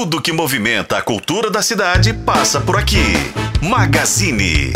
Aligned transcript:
Tudo 0.00 0.22
que 0.22 0.32
movimenta 0.32 0.96
a 0.96 1.02
cultura 1.02 1.50
da 1.50 1.60
cidade 1.60 2.14
passa 2.14 2.60
por 2.60 2.76
aqui. 2.76 3.02
Magazine. 3.60 4.72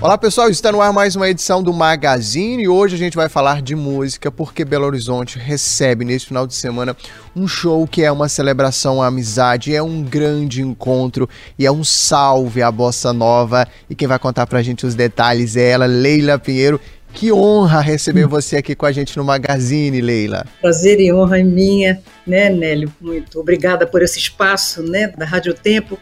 Olá 0.00 0.18
pessoal, 0.18 0.50
está 0.50 0.72
no 0.72 0.80
ar 0.80 0.92
mais 0.92 1.14
uma 1.14 1.28
edição 1.28 1.62
do 1.62 1.72
Magazine 1.72 2.64
e 2.64 2.68
hoje 2.68 2.96
a 2.96 2.98
gente 2.98 3.16
vai 3.16 3.28
falar 3.28 3.62
de 3.62 3.76
música 3.76 4.28
porque 4.28 4.64
Belo 4.64 4.86
Horizonte 4.86 5.38
recebe 5.38 6.04
neste 6.04 6.26
final 6.26 6.44
de 6.44 6.54
semana 6.54 6.96
um 7.36 7.46
show 7.46 7.86
que 7.86 8.02
é 8.02 8.10
uma 8.10 8.28
celebração 8.28 9.00
à 9.00 9.06
amizade, 9.06 9.72
é 9.72 9.80
um 9.80 10.02
grande 10.02 10.60
encontro 10.60 11.28
e 11.56 11.64
é 11.64 11.70
um 11.70 11.84
salve 11.84 12.62
à 12.62 12.72
bossa 12.72 13.12
nova. 13.12 13.68
E 13.88 13.94
quem 13.94 14.08
vai 14.08 14.18
contar 14.18 14.44
pra 14.48 14.60
gente 14.60 14.84
os 14.84 14.96
detalhes 14.96 15.54
é 15.54 15.70
ela, 15.70 15.86
Leila 15.86 16.36
Pinheiro. 16.36 16.80
Que 17.12 17.32
honra 17.32 17.80
receber 17.80 18.26
você 18.26 18.56
aqui 18.56 18.74
com 18.74 18.86
a 18.86 18.92
gente 18.92 19.16
no 19.16 19.24
Magazine, 19.24 20.00
Leila. 20.00 20.46
Prazer 20.60 21.00
e 21.00 21.12
honra 21.12 21.40
é 21.40 21.42
minha, 21.42 22.00
né, 22.26 22.48
Nélio? 22.48 22.92
Muito 23.00 23.38
obrigada 23.38 23.86
por 23.86 24.02
esse 24.02 24.18
espaço, 24.18 24.82
né, 24.82 25.08
da 25.08 25.24
Rádio 25.24 25.52
Tempo, 25.52 25.98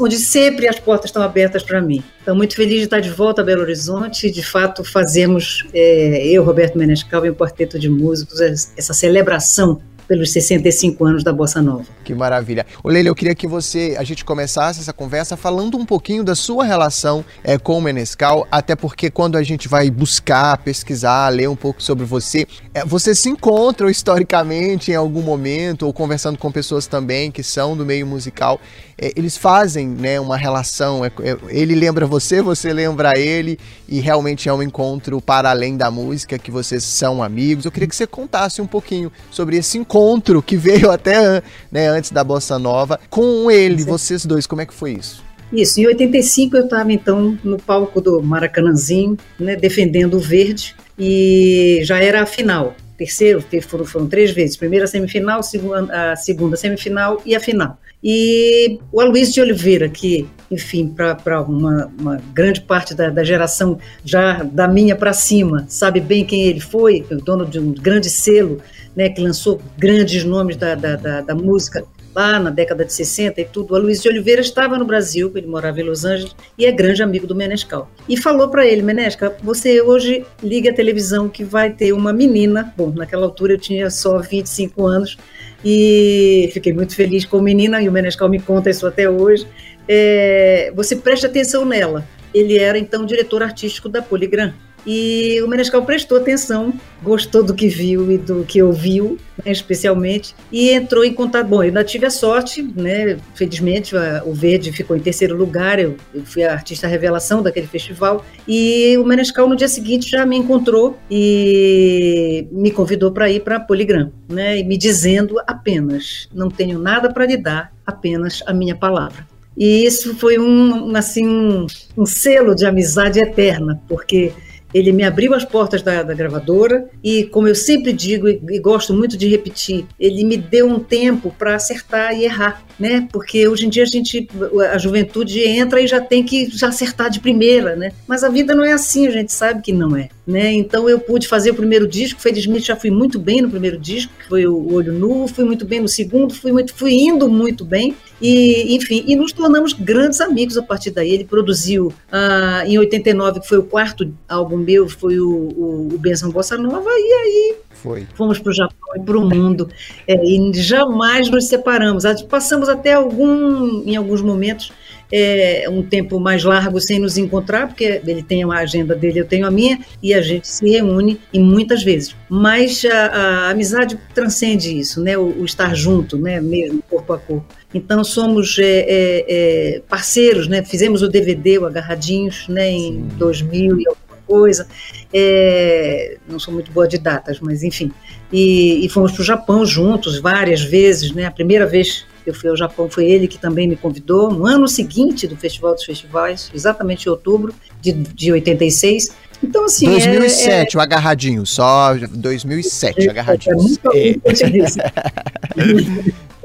onde 0.00 0.16
sempre 0.16 0.68
as 0.68 0.78
portas 0.78 1.10
estão 1.10 1.22
abertas 1.22 1.62
para 1.62 1.80
mim. 1.80 2.02
Estou 2.18 2.34
muito 2.34 2.54
feliz 2.54 2.78
de 2.78 2.84
estar 2.84 3.00
de 3.00 3.10
volta 3.10 3.42
a 3.42 3.44
Belo 3.44 3.62
Horizonte. 3.62 4.30
De 4.30 4.42
fato, 4.42 4.84
fazemos, 4.84 5.66
é, 5.74 6.26
eu, 6.26 6.42
Roberto 6.44 6.78
Menescal 6.78 7.26
e 7.26 7.30
o 7.30 7.34
Quarteto 7.34 7.78
de 7.78 7.88
Músicos, 7.88 8.40
essa 8.40 8.94
celebração 8.94 9.80
pelos 10.12 10.30
65 10.30 11.06
anos 11.06 11.24
da 11.24 11.32
Bossa 11.32 11.62
Nova. 11.62 11.86
Que 12.04 12.14
maravilha. 12.14 12.66
Ô 12.84 12.90
Leila, 12.90 13.08
eu 13.08 13.14
queria 13.14 13.34
que 13.34 13.46
você, 13.46 13.96
a 13.98 14.04
gente 14.04 14.26
começasse 14.26 14.78
essa 14.78 14.92
conversa 14.92 15.38
falando 15.38 15.78
um 15.78 15.86
pouquinho 15.86 16.22
da 16.22 16.34
sua 16.34 16.66
relação 16.66 17.24
é, 17.42 17.56
com 17.56 17.78
o 17.78 17.80
Menescal, 17.80 18.46
até 18.50 18.76
porque 18.76 19.10
quando 19.10 19.38
a 19.38 19.42
gente 19.42 19.68
vai 19.68 19.90
buscar, 19.90 20.58
pesquisar, 20.58 21.30
ler 21.30 21.48
um 21.48 21.56
pouco 21.56 21.82
sobre 21.82 22.04
você, 22.04 22.46
é, 22.74 22.84
você 22.84 23.14
se 23.14 23.30
encontra 23.30 23.90
historicamente 23.90 24.90
em 24.90 24.94
algum 24.94 25.22
momento, 25.22 25.86
ou 25.86 25.94
conversando 25.94 26.36
com 26.36 26.52
pessoas 26.52 26.86
também 26.86 27.30
que 27.30 27.42
são 27.42 27.74
do 27.74 27.86
meio 27.86 28.06
musical, 28.06 28.60
é, 28.98 29.14
eles 29.16 29.38
fazem 29.38 29.88
né, 29.88 30.20
uma 30.20 30.36
relação, 30.36 31.00
ele 31.48 31.74
lembra 31.74 32.04
você, 32.04 32.42
você 32.42 32.70
lembra 32.70 33.18
ele, 33.18 33.58
e 33.88 33.98
realmente 33.98 34.46
é 34.46 34.52
um 34.52 34.62
encontro 34.62 35.22
para 35.22 35.48
além 35.48 35.74
da 35.74 35.90
música, 35.90 36.38
que 36.38 36.50
vocês 36.50 36.84
são 36.84 37.22
amigos. 37.22 37.64
Eu 37.64 37.72
queria 37.72 37.88
que 37.88 37.96
você 37.96 38.06
contasse 38.06 38.60
um 38.60 38.66
pouquinho 38.66 39.10
sobre 39.30 39.56
esse 39.56 39.78
encontro 39.78 40.01
encontro 40.02 40.42
que 40.42 40.56
veio 40.56 40.90
até 40.90 41.42
né, 41.70 41.88
antes 41.88 42.10
da 42.10 42.24
Bossa 42.24 42.58
Nova 42.58 42.98
com 43.08 43.50
ele, 43.50 43.84
vocês 43.84 44.26
dois. 44.26 44.46
Como 44.46 44.60
é 44.60 44.66
que 44.66 44.74
foi 44.74 44.92
isso? 44.92 45.22
Isso, 45.52 45.80
em 45.80 45.86
85 45.86 46.56
eu 46.56 46.64
estava 46.64 46.92
então 46.92 47.38
no 47.44 47.58
palco 47.58 48.00
do 48.00 48.22
Maracanãzinho, 48.22 49.16
né, 49.38 49.54
defendendo 49.54 50.14
o 50.14 50.20
verde, 50.20 50.74
e 50.98 51.80
já 51.82 52.02
era 52.02 52.22
a 52.22 52.26
final. 52.26 52.74
Terceiro, 52.96 53.44
foram, 53.62 53.84
foram 53.84 54.06
três 54.06 54.30
vezes: 54.30 54.56
primeira 54.56 54.86
semifinal, 54.86 55.42
segunda, 55.42 56.12
a 56.12 56.16
segunda 56.16 56.56
semifinal 56.56 57.20
e 57.24 57.34
a 57.34 57.40
final. 57.40 57.78
E 58.02 58.80
o 58.90 59.00
Aloysio 59.00 59.34
de 59.34 59.40
Oliveira, 59.40 59.88
que, 59.88 60.26
enfim, 60.50 60.88
para 60.88 61.40
uma, 61.42 61.90
uma, 61.98 62.20
grande 62.32 62.60
parte 62.60 62.94
da, 62.94 63.10
da, 63.10 63.22
geração 63.22 63.78
já 64.04 64.42
da 64.42 64.66
minha 64.66 64.96
para 64.96 65.12
cima, 65.12 65.64
sabe 65.68 66.00
bem 66.00 66.24
quem 66.24 66.42
ele 66.44 66.58
foi, 66.58 67.06
o 67.10 67.16
dono 67.16 67.46
de 67.46 67.60
um 67.60 67.72
grande 67.72 68.10
selo, 68.10 68.60
né, 68.94 69.08
que 69.08 69.20
lançou 69.20 69.60
grandes 69.78 70.24
nomes 70.24 70.56
da, 70.56 70.74
da, 70.74 70.96
da, 70.96 71.20
da 71.20 71.34
música 71.34 71.84
lá 72.14 72.38
na 72.38 72.50
década 72.50 72.84
de 72.84 72.92
60 72.92 73.40
e 73.40 73.44
tudo, 73.44 73.74
a 73.74 73.78
Luiz 73.78 74.02
de 74.02 74.08
Oliveira 74.08 74.40
estava 74.40 74.78
no 74.78 74.84
Brasil, 74.84 75.32
ele 75.34 75.46
morava 75.46 75.80
em 75.80 75.84
Los 75.84 76.04
Angeles, 76.04 76.36
e 76.58 76.66
é 76.66 76.72
grande 76.72 77.02
amigo 77.02 77.26
do 77.26 77.34
Menescal. 77.34 77.90
E 78.08 78.16
falou 78.16 78.48
para 78.48 78.66
ele, 78.66 78.82
Menescal, 78.82 79.34
você 79.42 79.80
hoje 79.80 80.24
liga 80.42 80.70
a 80.70 80.74
televisão 80.74 81.28
que 81.28 81.42
vai 81.42 81.70
ter 81.70 81.92
uma 81.92 82.12
menina, 82.12 82.72
bom, 82.76 82.92
naquela 82.94 83.24
altura 83.24 83.54
eu 83.54 83.58
tinha 83.58 83.90
só 83.90 84.18
25 84.18 84.86
anos, 84.86 85.16
e 85.64 86.50
fiquei 86.52 86.72
muito 86.72 86.94
feliz 86.94 87.24
com 87.24 87.38
a 87.38 87.42
menina, 87.42 87.80
e 87.80 87.88
o 87.88 87.92
Menescal 87.92 88.28
me 88.28 88.40
conta 88.40 88.68
isso 88.68 88.86
até 88.86 89.08
hoje, 89.08 89.46
é, 89.88 90.72
você 90.74 90.96
preste 90.96 91.26
atenção 91.26 91.64
nela. 91.64 92.06
Ele 92.34 92.58
era 92.58 92.78
então 92.78 93.04
diretor 93.04 93.42
artístico 93.42 93.88
da 93.88 94.00
Poligram. 94.00 94.54
E 94.86 95.40
o 95.42 95.48
Menescal 95.48 95.84
prestou 95.84 96.18
atenção, 96.18 96.72
gostou 97.02 97.42
do 97.42 97.54
que 97.54 97.68
viu 97.68 98.10
e 98.10 98.18
do 98.18 98.44
que 98.44 98.62
ouviu, 98.62 99.18
né, 99.44 99.52
especialmente, 99.52 100.34
e 100.50 100.70
entrou 100.70 101.04
em 101.04 101.14
contato. 101.14 101.46
Bom, 101.46 101.56
eu 101.56 101.62
ainda 101.62 101.84
tive 101.84 102.06
a 102.06 102.10
sorte, 102.10 102.62
né, 102.62 103.16
felizmente, 103.34 103.96
a, 103.96 104.22
o 104.24 104.34
Verde 104.34 104.72
ficou 104.72 104.96
em 104.96 105.00
terceiro 105.00 105.36
lugar, 105.36 105.78
eu, 105.78 105.96
eu, 106.12 106.24
fui 106.24 106.42
a 106.42 106.52
artista 106.52 106.86
revelação 106.86 107.42
daquele 107.42 107.66
festival, 107.66 108.24
e 108.46 108.96
o 108.98 109.04
Menescal 109.04 109.48
no 109.48 109.56
dia 109.56 109.68
seguinte 109.68 110.10
já 110.10 110.26
me 110.26 110.36
encontrou 110.36 110.98
e 111.10 112.46
me 112.50 112.70
convidou 112.70 113.12
para 113.12 113.30
ir 113.30 113.40
para 113.40 113.60
Poligram, 113.60 114.12
né, 114.28 114.58
e 114.58 114.64
me 114.64 114.76
dizendo 114.76 115.36
apenas: 115.46 116.28
não 116.34 116.48
tenho 116.48 116.78
nada 116.78 117.12
para 117.12 117.26
lhe 117.26 117.36
dar, 117.36 117.72
apenas 117.86 118.42
a 118.46 118.52
minha 118.52 118.74
palavra. 118.74 119.26
E 119.56 119.84
isso 119.84 120.14
foi 120.16 120.38
um, 120.38 120.96
assim, 120.96 121.26
um, 121.26 121.66
um 121.96 122.06
selo 122.06 122.54
de 122.54 122.64
amizade 122.64 123.18
eterna, 123.20 123.80
porque 123.86 124.32
ele 124.74 124.92
me 124.92 125.04
abriu 125.04 125.34
as 125.34 125.44
portas 125.44 125.82
da, 125.82 126.02
da 126.02 126.14
gravadora 126.14 126.88
e, 127.02 127.24
como 127.24 127.48
eu 127.48 127.54
sempre 127.54 127.92
digo 127.92 128.28
e, 128.28 128.40
e, 128.50 128.58
gosto 128.58 128.94
muito 128.94 129.16
de 129.16 129.28
repetir, 129.28 129.86
ele 129.98 130.24
me 130.24 130.36
deu 130.36 130.68
um 130.68 130.78
tempo 130.78 131.34
para 131.38 131.54
acertar 131.54 132.14
e 132.14 132.24
errar, 132.24 132.64
né? 132.78 133.08
Porque 133.12 133.46
hoje 133.46 133.66
em 133.66 133.68
dia 133.68 133.82
a 133.82 133.86
gente, 133.86 134.28
a 134.72 134.78
juventude 134.78 135.40
entra 135.40 135.80
e 135.80 135.86
já 135.86 136.00
tem 136.00 136.22
que 136.22 136.48
já 136.50 136.68
acertar 136.68 137.10
de 137.10 137.20
primeira, 137.20 137.76
né? 137.76 137.92
Mas 138.06 138.24
a 138.24 138.28
vida 138.28 138.54
não 138.54 138.64
é 138.64 138.72
assim, 138.72 139.06
a 139.06 139.10
gente 139.10 139.32
sabe 139.32 139.62
que 139.62 139.72
não 139.72 139.96
é, 139.96 140.08
né? 140.26 140.52
Então 140.52 140.88
eu 140.88 141.00
pude 141.00 141.26
fazer 141.26 141.50
o 141.50 141.54
primeiro 141.54 141.86
disco, 141.86 142.20
felizmente 142.20 142.66
já 142.66 142.76
fui 142.76 142.90
muito 142.90 143.18
bem 143.18 143.42
no 143.42 143.50
primeiro 143.50 143.78
disco, 143.78 144.12
que 144.18 144.28
foi 144.28 144.46
o 144.46 144.72
Olho 144.72 144.92
Nu, 144.92 145.26
fui 145.26 145.44
muito 145.44 145.64
bem 145.64 145.80
no 145.80 145.88
segundo, 145.88 146.32
fui 146.32 146.52
muito, 146.52 146.72
fui 146.74 146.92
indo 146.92 147.28
muito 147.28 147.64
bem 147.64 147.96
e, 148.20 148.74
enfim, 148.76 149.04
e 149.06 149.16
nos 149.16 149.32
tornamos 149.32 149.72
grandes 149.72 150.20
amigos 150.20 150.56
a 150.56 150.62
partir 150.62 150.90
daí. 150.90 151.10
Ele 151.10 151.24
produziu 151.24 151.92
ah, 152.10 152.62
em 152.66 152.78
89, 152.78 153.40
que 153.40 153.48
foi 153.48 153.58
o 153.58 153.64
quarto 153.64 154.12
álbum 154.28 154.56
meu, 154.56 154.88
foi 154.88 155.18
o, 155.18 155.28
o, 155.28 155.88
o 155.94 155.98
Benção 155.98 156.30
Bossa 156.30 156.56
Nova, 156.56 156.90
e 156.90 157.12
aí 157.12 157.56
foi. 157.82 158.06
fomos 158.14 158.38
para 158.38 158.50
o 158.50 158.54
Japão 158.54 158.96
e 158.96 159.00
para 159.00 159.18
o 159.18 159.28
mundo. 159.28 159.68
É, 160.06 160.14
e 160.24 160.52
jamais 160.54 161.28
nos 161.28 161.48
separamos. 161.48 162.04
Passamos 162.28 162.68
até 162.68 162.92
algum, 162.92 163.82
em 163.84 163.96
alguns 163.96 164.22
momentos 164.22 164.72
é, 165.12 165.66
um 165.68 165.82
tempo 165.82 166.18
mais 166.18 166.42
largo 166.42 166.80
sem 166.80 166.98
nos 166.98 167.18
encontrar, 167.18 167.68
porque 167.68 168.00
ele 168.06 168.22
tem 168.22 168.42
a 168.42 168.48
agenda 168.48 168.94
dele, 168.94 169.20
eu 169.20 169.26
tenho 169.26 169.46
a 169.46 169.50
minha, 169.50 169.78
e 170.02 170.14
a 170.14 170.22
gente 170.22 170.48
se 170.48 170.66
reúne 170.68 171.20
e 171.30 171.38
muitas 171.38 171.84
vezes. 171.84 172.16
Mas 172.30 172.82
a, 172.86 173.06
a 173.06 173.50
amizade 173.50 173.98
transcende 174.14 174.76
isso, 174.76 175.02
né? 175.02 175.18
O, 175.18 175.40
o, 175.40 175.44
estar 175.44 175.74
junto, 175.74 176.16
né? 176.16 176.40
Mesmo 176.40 176.82
corpo 176.88 177.12
a 177.12 177.18
corpo. 177.18 177.44
Então 177.74 178.02
somos 178.02 178.58
é, 178.58 178.64
é, 178.64 179.24
é 179.28 179.82
parceiros, 179.86 180.48
né? 180.48 180.62
Fizemos 180.62 181.02
o 181.02 181.08
DVD, 181.08 181.58
o 181.58 181.66
Agarradinhos, 181.66 182.48
né? 182.48 182.70
Em 182.70 182.92
Sim. 182.94 183.08
2000 183.18 183.80
e 183.80 183.88
alguma 183.88 184.16
coisa. 184.26 184.66
É, 185.12 186.16
não 186.26 186.38
sou 186.38 186.54
muito 186.54 186.72
boa 186.72 186.88
de 186.88 186.96
datas, 186.96 187.38
mas 187.38 187.62
enfim. 187.62 187.92
E, 188.32 188.84
e 188.84 188.88
fomos 188.88 189.12
para 189.12 189.20
o 189.20 189.24
Japão 189.24 189.66
juntos 189.66 190.18
várias 190.18 190.62
vezes, 190.62 191.12
né? 191.12 191.26
A 191.26 191.30
primeira 191.30 191.66
vez 191.66 192.06
eu 192.26 192.34
fui 192.34 192.50
ao 192.50 192.56
Japão, 192.56 192.88
foi 192.88 193.06
ele 193.06 193.26
que 193.28 193.38
também 193.38 193.68
me 193.68 193.76
convidou, 193.76 194.30
no 194.30 194.46
ano 194.46 194.68
seguinte 194.68 195.26
do 195.26 195.36
Festival 195.36 195.74
dos 195.74 195.84
Festivais, 195.84 196.50
exatamente 196.54 197.06
em 197.06 197.10
outubro 197.10 197.54
de, 197.80 197.92
de 197.92 198.32
86. 198.32 199.14
Então, 199.42 199.64
assim. 199.64 199.86
2007, 199.86 200.48
é, 200.48 200.62
é... 200.62 200.78
o 200.78 200.80
agarradinho, 200.80 201.44
só 201.44 201.94
2007, 201.96 203.10
agarradinho. 203.10 203.56
É, 203.92 204.10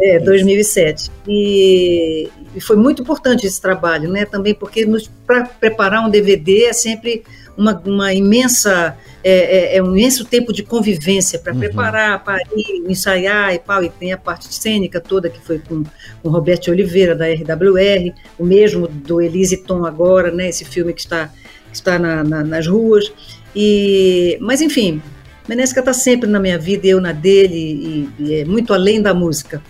é. 0.02 0.16
é 0.16 0.20
2007. 0.26 1.12
E, 1.28 2.30
e, 2.58 2.62
foi 2.62 2.76
muito 2.76 3.02
importante 3.02 3.46
esse 3.46 3.62
trabalho, 3.62 4.10
né? 4.10 4.26
Também 4.26 4.54
porque 4.54 4.88
para 5.26 5.46
preparar 5.46 6.06
um 6.06 6.10
DVD 6.10 6.66
é 6.66 6.74
sempre 6.74 7.24
uma, 7.58 7.82
uma 7.86 8.14
imensa 8.14 8.98
é, 9.24 9.74
é, 9.74 9.78
é, 9.78 9.84
um 9.84 9.92
imenso 9.92 10.24
tempo 10.24 10.54
de 10.54 10.64
convivência 10.64 11.40
para 11.40 11.52
uhum. 11.52 11.60
preparar, 11.60 12.24
para 12.24 12.40
ir, 12.56 12.84
ensaiar 12.88 13.54
e 13.54 13.60
tal, 13.60 13.84
e 13.84 13.90
tem 13.90 14.14
a 14.14 14.18
parte 14.18 14.54
cênica 14.54 15.02
toda 15.02 15.30
que 15.30 15.40
foi 15.40 15.60
com, 15.60 15.84
com 16.22 16.30
Roberto 16.30 16.70
Oliveira, 16.70 17.16
da 17.16 17.26
RWR, 17.26 18.14
o 18.38 18.46
mesmo 18.46 18.88
do 18.88 19.20
Elise 19.20 19.58
Tom 19.58 19.86
agora, 19.86 20.32
né, 20.32 20.48
esse 20.48 20.64
filme 20.64 20.94
que 20.94 21.02
está, 21.02 21.28
que 21.70 21.76
está 21.76 22.00
na, 22.00 22.24
na, 22.24 22.44
nas 22.44 22.68
ruas, 22.68 23.12
e, 23.56 24.38
mas 24.40 24.62
enfim, 24.62 25.02
Menesca 25.48 25.80
está 25.80 25.94
sempre 25.94 26.30
na 26.30 26.40
minha 26.40 26.58
vida, 26.58 26.88
eu 26.88 27.02
na 27.02 27.12
dele, 27.12 28.10
e, 28.20 28.24
e 28.24 28.34
é 28.36 28.46
muito 28.46 28.74
além 28.74 29.02
da 29.02 29.14
música. 29.14 29.62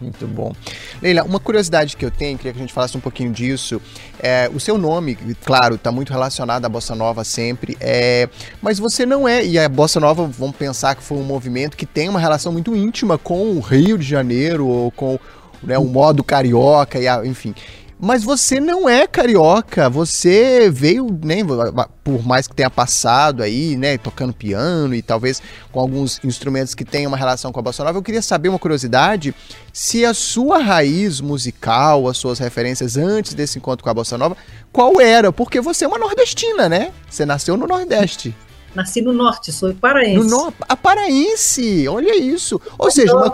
Muito 0.00 0.26
bom. 0.26 0.52
Leila, 1.00 1.22
uma 1.22 1.40
curiosidade 1.40 1.96
que 1.96 2.04
eu 2.04 2.10
tenho, 2.10 2.36
queria 2.36 2.52
que 2.52 2.58
a 2.58 2.60
gente 2.60 2.72
falasse 2.72 2.96
um 2.96 3.00
pouquinho 3.00 3.32
disso. 3.32 3.80
É, 4.20 4.50
o 4.54 4.60
seu 4.60 4.76
nome, 4.76 5.16
claro, 5.42 5.76
está 5.76 5.90
muito 5.90 6.12
relacionado 6.12 6.64
à 6.64 6.68
Bossa 6.68 6.94
Nova 6.94 7.24
sempre, 7.24 7.76
é, 7.80 8.28
mas 8.60 8.78
você 8.78 9.06
não 9.06 9.26
é, 9.26 9.44
e 9.44 9.58
a 9.58 9.68
Bossa 9.68 9.98
Nova, 9.98 10.26
vamos 10.26 10.56
pensar 10.56 10.94
que 10.94 11.02
foi 11.02 11.16
um 11.16 11.22
movimento 11.22 11.76
que 11.76 11.86
tem 11.86 12.08
uma 12.08 12.20
relação 12.20 12.52
muito 12.52 12.76
íntima 12.76 13.16
com 13.16 13.52
o 13.52 13.60
Rio 13.60 13.96
de 13.96 14.06
Janeiro, 14.06 14.66
ou 14.66 14.90
com 14.90 15.18
né, 15.62 15.78
o 15.78 15.84
modo 15.84 16.22
carioca, 16.22 16.98
e 16.98 17.08
a, 17.08 17.24
enfim. 17.24 17.54
Mas 17.98 18.22
você 18.22 18.60
não 18.60 18.86
é 18.86 19.06
carioca, 19.06 19.88
você 19.88 20.70
veio, 20.70 21.06
né, 21.24 21.36
por 22.04 22.26
mais 22.26 22.46
que 22.46 22.54
tenha 22.54 22.68
passado 22.68 23.42
aí, 23.42 23.74
né, 23.74 23.96
tocando 23.96 24.34
piano 24.34 24.94
e 24.94 25.00
talvez 25.00 25.40
com 25.72 25.80
alguns 25.80 26.20
instrumentos 26.22 26.74
que 26.74 26.84
tenham 26.84 27.08
uma 27.08 27.16
relação 27.16 27.50
com 27.50 27.58
a 27.58 27.62
bossa 27.62 27.82
nova, 27.82 27.96
eu 27.96 28.02
queria 28.02 28.20
saber 28.20 28.50
uma 28.50 28.58
curiosidade, 28.58 29.34
se 29.72 30.04
a 30.04 30.12
sua 30.12 30.58
raiz 30.58 31.22
musical, 31.22 32.06
as 32.06 32.18
suas 32.18 32.38
referências 32.38 32.98
antes 32.98 33.32
desse 33.32 33.58
encontro 33.58 33.82
com 33.82 33.88
a 33.88 33.94
bossa 33.94 34.18
nova, 34.18 34.36
qual 34.70 35.00
era? 35.00 35.32
Porque 35.32 35.58
você 35.58 35.86
é 35.86 35.88
uma 35.88 35.98
nordestina, 35.98 36.68
né? 36.68 36.92
Você 37.08 37.24
nasceu 37.24 37.56
no 37.56 37.66
Nordeste. 37.66 38.36
Nasci 38.76 39.00
no 39.00 39.14
norte, 39.14 39.50
sou 39.50 39.72
paraense. 39.72 40.28
No 40.28 40.44
no... 40.44 40.54
A 40.68 40.76
paraense, 40.76 41.88
olha 41.88 42.14
isso. 42.14 42.60
Ou 42.78 42.90
seja, 42.90 43.16
uma, 43.16 43.32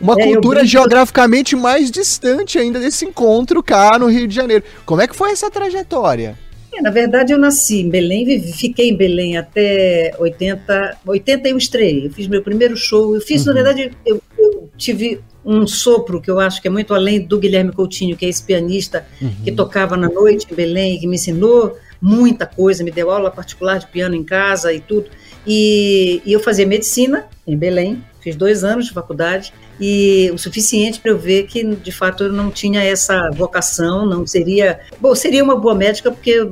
uma 0.00 0.14
é, 0.18 0.24
cultura 0.24 0.64
geograficamente 0.64 1.54
mais 1.54 1.90
distante 1.90 2.58
ainda 2.58 2.80
desse 2.80 3.04
encontro 3.04 3.62
cá 3.62 3.98
no 3.98 4.06
Rio 4.06 4.26
de 4.26 4.34
Janeiro. 4.34 4.64
Como 4.86 5.02
é 5.02 5.06
que 5.06 5.14
foi 5.14 5.32
essa 5.32 5.50
trajetória? 5.50 6.38
É, 6.72 6.80
na 6.80 6.88
verdade, 6.88 7.30
eu 7.30 7.38
nasci 7.38 7.80
em 7.80 7.90
Belém, 7.90 8.24
vivi, 8.24 8.52
fiquei 8.54 8.88
em 8.88 8.96
Belém 8.96 9.36
até 9.36 10.14
80, 10.18 10.98
80 11.06 11.48
eu 11.50 11.58
estreiei. 11.58 12.06
Eu 12.06 12.10
fiz 12.10 12.26
meu 12.26 12.42
primeiro 12.42 12.74
show. 12.74 13.14
Eu 13.14 13.20
fiz, 13.20 13.42
uhum. 13.42 13.48
na 13.48 13.52
verdade, 13.52 13.92
eu, 14.06 14.22
eu 14.38 14.70
tive 14.78 15.20
um 15.44 15.66
sopro 15.66 16.22
que 16.22 16.30
eu 16.30 16.40
acho 16.40 16.62
que 16.62 16.68
é 16.68 16.70
muito 16.70 16.94
além 16.94 17.20
do 17.20 17.38
Guilherme 17.38 17.72
Coutinho, 17.72 18.16
que 18.16 18.24
é 18.24 18.30
esse 18.30 18.42
pianista 18.42 19.06
uhum. 19.20 19.30
que 19.44 19.52
tocava 19.52 19.94
na 19.94 20.08
noite 20.08 20.46
em 20.50 20.54
Belém, 20.54 20.98
que 20.98 21.06
me 21.06 21.16
ensinou 21.16 21.76
muita 22.00 22.46
coisa, 22.46 22.82
me 22.82 22.90
deu 22.90 23.10
aula 23.10 23.30
particular 23.30 23.78
de 23.78 23.86
piano 23.86 24.14
em 24.14 24.24
casa 24.24 24.72
e 24.72 24.80
tudo. 24.80 25.10
E, 25.46 26.22
e 26.24 26.32
eu 26.32 26.40
fazia 26.40 26.66
medicina 26.66 27.26
em 27.46 27.56
Belém, 27.56 28.04
fiz 28.20 28.36
dois 28.36 28.64
anos 28.64 28.86
de 28.86 28.92
faculdade 28.92 29.52
e 29.80 30.30
o 30.32 30.38
suficiente 30.38 31.00
para 31.00 31.10
eu 31.10 31.18
ver 31.18 31.44
que 31.44 31.64
de 31.64 31.90
fato 31.92 32.24
eu 32.24 32.32
não 32.32 32.50
tinha 32.50 32.82
essa 32.82 33.30
vocação, 33.30 34.04
não 34.04 34.26
seria, 34.26 34.80
bom, 35.00 35.14
seria 35.14 35.42
uma 35.42 35.56
boa 35.56 35.74
médica 35.74 36.10
porque 36.10 36.48